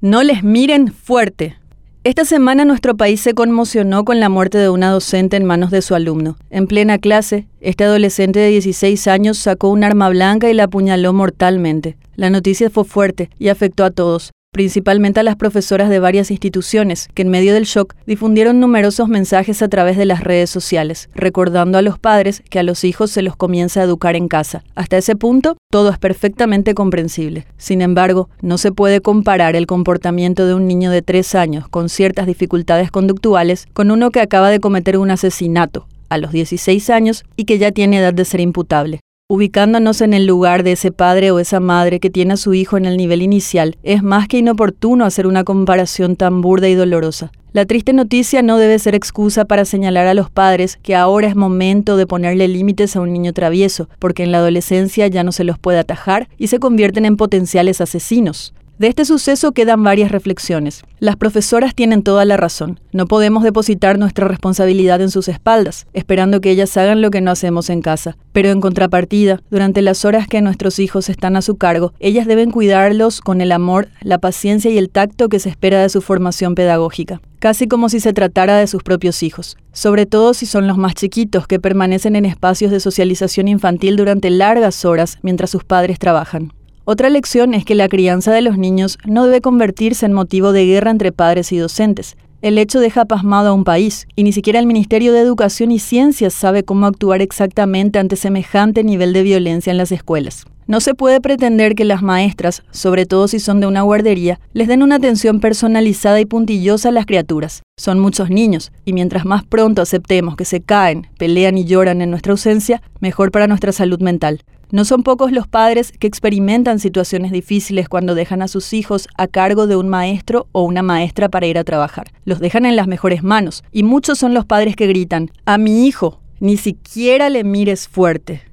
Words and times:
No 0.00 0.22
les 0.22 0.44
miren 0.44 0.92
fuerte. 0.92 1.56
Esta 2.04 2.24
semana 2.24 2.64
nuestro 2.64 2.96
país 2.96 3.20
se 3.20 3.34
conmocionó 3.34 4.04
con 4.04 4.20
la 4.20 4.28
muerte 4.28 4.56
de 4.56 4.68
una 4.68 4.92
docente 4.92 5.36
en 5.36 5.44
manos 5.44 5.72
de 5.72 5.82
su 5.82 5.96
alumno. 5.96 6.36
En 6.50 6.68
plena 6.68 6.98
clase, 6.98 7.48
este 7.60 7.82
adolescente 7.82 8.38
de 8.38 8.46
16 8.50 9.08
años 9.08 9.38
sacó 9.38 9.70
un 9.70 9.82
arma 9.82 10.08
blanca 10.08 10.48
y 10.48 10.54
la 10.54 10.64
apuñaló 10.64 11.12
mortalmente. 11.12 11.96
La 12.14 12.30
noticia 12.30 12.70
fue 12.70 12.84
fuerte 12.84 13.28
y 13.40 13.48
afectó 13.48 13.84
a 13.84 13.90
todos, 13.90 14.30
principalmente 14.58 15.20
a 15.20 15.22
las 15.22 15.36
profesoras 15.36 15.88
de 15.88 16.00
varias 16.00 16.32
instituciones, 16.32 17.08
que 17.14 17.22
en 17.22 17.28
medio 17.28 17.54
del 17.54 17.62
shock 17.62 17.94
difundieron 18.06 18.58
numerosos 18.58 19.08
mensajes 19.08 19.62
a 19.62 19.68
través 19.68 19.96
de 19.96 20.04
las 20.04 20.24
redes 20.24 20.50
sociales, 20.50 21.08
recordando 21.14 21.78
a 21.78 21.82
los 21.82 22.00
padres 22.00 22.42
que 22.50 22.58
a 22.58 22.64
los 22.64 22.82
hijos 22.82 23.12
se 23.12 23.22
los 23.22 23.36
comienza 23.36 23.80
a 23.80 23.84
educar 23.84 24.16
en 24.16 24.26
casa. 24.26 24.64
Hasta 24.74 24.96
ese 24.96 25.14
punto, 25.14 25.56
todo 25.70 25.90
es 25.90 25.98
perfectamente 25.98 26.74
comprensible. 26.74 27.46
Sin 27.56 27.82
embargo, 27.82 28.30
no 28.42 28.58
se 28.58 28.72
puede 28.72 29.00
comparar 29.00 29.54
el 29.54 29.66
comportamiento 29.66 30.44
de 30.44 30.54
un 30.54 30.66
niño 30.66 30.90
de 30.90 31.02
tres 31.02 31.36
años 31.36 31.68
con 31.68 31.88
ciertas 31.88 32.26
dificultades 32.26 32.90
conductuales 32.90 33.68
con 33.72 33.92
uno 33.92 34.10
que 34.10 34.20
acaba 34.20 34.50
de 34.50 34.58
cometer 34.58 34.98
un 34.98 35.12
asesinato 35.12 35.86
a 36.08 36.18
los 36.18 36.32
16 36.32 36.90
años 36.90 37.24
y 37.36 37.44
que 37.44 37.58
ya 37.58 37.70
tiene 37.70 37.98
edad 37.98 38.12
de 38.12 38.24
ser 38.24 38.40
imputable. 38.40 38.98
Ubicándonos 39.30 40.00
en 40.00 40.14
el 40.14 40.24
lugar 40.24 40.62
de 40.62 40.72
ese 40.72 40.90
padre 40.90 41.32
o 41.32 41.38
esa 41.38 41.60
madre 41.60 42.00
que 42.00 42.08
tiene 42.08 42.32
a 42.32 42.36
su 42.38 42.54
hijo 42.54 42.78
en 42.78 42.86
el 42.86 42.96
nivel 42.96 43.20
inicial, 43.20 43.76
es 43.82 44.02
más 44.02 44.26
que 44.26 44.38
inoportuno 44.38 45.04
hacer 45.04 45.26
una 45.26 45.44
comparación 45.44 46.16
tan 46.16 46.40
burda 46.40 46.66
y 46.66 46.74
dolorosa. 46.74 47.30
La 47.52 47.66
triste 47.66 47.92
noticia 47.92 48.40
no 48.40 48.56
debe 48.56 48.78
ser 48.78 48.94
excusa 48.94 49.44
para 49.44 49.66
señalar 49.66 50.06
a 50.06 50.14
los 50.14 50.30
padres 50.30 50.78
que 50.82 50.96
ahora 50.96 51.28
es 51.28 51.36
momento 51.36 51.98
de 51.98 52.06
ponerle 52.06 52.48
límites 52.48 52.96
a 52.96 53.02
un 53.02 53.12
niño 53.12 53.34
travieso, 53.34 53.90
porque 53.98 54.22
en 54.22 54.32
la 54.32 54.38
adolescencia 54.38 55.06
ya 55.08 55.22
no 55.24 55.32
se 55.32 55.44
los 55.44 55.58
puede 55.58 55.78
atajar 55.78 56.30
y 56.38 56.46
se 56.46 56.58
convierten 56.58 57.04
en 57.04 57.18
potenciales 57.18 57.82
asesinos. 57.82 58.54
De 58.78 58.86
este 58.86 59.04
suceso 59.04 59.50
quedan 59.50 59.82
varias 59.82 60.12
reflexiones. 60.12 60.84
Las 61.00 61.16
profesoras 61.16 61.74
tienen 61.74 62.04
toda 62.04 62.24
la 62.24 62.36
razón. 62.36 62.78
No 62.92 63.06
podemos 63.06 63.42
depositar 63.42 63.98
nuestra 63.98 64.28
responsabilidad 64.28 65.00
en 65.00 65.10
sus 65.10 65.26
espaldas, 65.26 65.88
esperando 65.94 66.40
que 66.40 66.52
ellas 66.52 66.76
hagan 66.76 67.02
lo 67.02 67.10
que 67.10 67.20
no 67.20 67.32
hacemos 67.32 67.70
en 67.70 67.82
casa. 67.82 68.16
Pero 68.32 68.50
en 68.50 68.60
contrapartida, 68.60 69.40
durante 69.50 69.82
las 69.82 70.04
horas 70.04 70.28
que 70.28 70.40
nuestros 70.42 70.78
hijos 70.78 71.08
están 71.08 71.34
a 71.34 71.42
su 71.42 71.56
cargo, 71.56 71.92
ellas 71.98 72.28
deben 72.28 72.52
cuidarlos 72.52 73.20
con 73.20 73.40
el 73.40 73.50
amor, 73.50 73.88
la 74.00 74.18
paciencia 74.18 74.70
y 74.70 74.78
el 74.78 74.90
tacto 74.90 75.28
que 75.28 75.40
se 75.40 75.48
espera 75.48 75.82
de 75.82 75.88
su 75.88 76.00
formación 76.00 76.54
pedagógica 76.54 77.20
casi 77.40 77.68
como 77.68 77.88
si 77.88 78.00
se 78.00 78.12
tratara 78.12 78.56
de 78.56 78.66
sus 78.66 78.82
propios 78.82 79.22
hijos, 79.22 79.56
sobre 79.72 80.06
todo 80.06 80.34
si 80.34 80.44
son 80.44 80.66
los 80.66 80.76
más 80.76 80.94
chiquitos 80.94 81.46
que 81.46 81.60
permanecen 81.60 82.16
en 82.16 82.24
espacios 82.24 82.72
de 82.72 82.80
socialización 82.80 83.46
infantil 83.46 83.94
durante 83.94 84.28
largas 84.28 84.84
horas 84.84 85.18
mientras 85.22 85.50
sus 85.50 85.62
padres 85.62 86.00
trabajan. 86.00 86.52
Otra 86.90 87.10
lección 87.10 87.52
es 87.52 87.66
que 87.66 87.74
la 87.74 87.86
crianza 87.86 88.32
de 88.32 88.40
los 88.40 88.56
niños 88.56 88.96
no 89.04 89.26
debe 89.26 89.42
convertirse 89.42 90.06
en 90.06 90.14
motivo 90.14 90.52
de 90.52 90.64
guerra 90.64 90.90
entre 90.90 91.12
padres 91.12 91.52
y 91.52 91.58
docentes. 91.58 92.16
El 92.40 92.56
hecho 92.56 92.80
deja 92.80 93.04
pasmado 93.04 93.50
a 93.50 93.52
un 93.52 93.64
país, 93.64 94.06
y 94.16 94.22
ni 94.22 94.32
siquiera 94.32 94.58
el 94.58 94.64
Ministerio 94.64 95.12
de 95.12 95.20
Educación 95.20 95.70
y 95.70 95.80
Ciencias 95.80 96.32
sabe 96.32 96.62
cómo 96.62 96.86
actuar 96.86 97.20
exactamente 97.20 97.98
ante 97.98 98.16
semejante 98.16 98.84
nivel 98.84 99.12
de 99.12 99.22
violencia 99.22 99.70
en 99.70 99.76
las 99.76 99.92
escuelas. 99.92 100.46
No 100.66 100.80
se 100.80 100.94
puede 100.94 101.20
pretender 101.20 101.74
que 101.74 101.84
las 101.84 102.00
maestras, 102.00 102.62
sobre 102.70 103.04
todo 103.04 103.28
si 103.28 103.38
son 103.38 103.60
de 103.60 103.66
una 103.66 103.82
guardería, 103.82 104.40
les 104.54 104.66
den 104.66 104.82
una 104.82 104.94
atención 104.94 105.40
personalizada 105.40 106.20
y 106.20 106.24
puntillosa 106.24 106.88
a 106.88 106.92
las 106.92 107.04
criaturas. 107.04 107.64
Son 107.76 107.98
muchos 107.98 108.30
niños, 108.30 108.72
y 108.86 108.94
mientras 108.94 109.26
más 109.26 109.44
pronto 109.44 109.82
aceptemos 109.82 110.36
que 110.36 110.46
se 110.46 110.62
caen, 110.62 111.06
pelean 111.18 111.58
y 111.58 111.66
lloran 111.66 112.00
en 112.00 112.08
nuestra 112.08 112.32
ausencia, 112.32 112.80
mejor 113.00 113.30
para 113.30 113.46
nuestra 113.46 113.72
salud 113.72 114.00
mental. 114.00 114.40
No 114.70 114.84
son 114.84 115.02
pocos 115.02 115.32
los 115.32 115.48
padres 115.48 115.92
que 115.98 116.06
experimentan 116.06 116.78
situaciones 116.78 117.32
difíciles 117.32 117.88
cuando 117.88 118.14
dejan 118.14 118.42
a 118.42 118.48
sus 118.48 118.74
hijos 118.74 119.08
a 119.16 119.26
cargo 119.26 119.66
de 119.66 119.76
un 119.76 119.88
maestro 119.88 120.46
o 120.52 120.62
una 120.62 120.82
maestra 120.82 121.30
para 121.30 121.46
ir 121.46 121.56
a 121.56 121.64
trabajar. 121.64 122.12
Los 122.26 122.38
dejan 122.38 122.66
en 122.66 122.76
las 122.76 122.86
mejores 122.86 123.22
manos 123.22 123.64
y 123.72 123.82
muchos 123.82 124.18
son 124.18 124.34
los 124.34 124.44
padres 124.44 124.76
que 124.76 124.86
gritan, 124.86 125.30
a 125.46 125.56
mi 125.56 125.86
hijo, 125.86 126.20
ni 126.38 126.58
siquiera 126.58 127.30
le 127.30 127.44
mires 127.44 127.88
fuerte. 127.88 128.47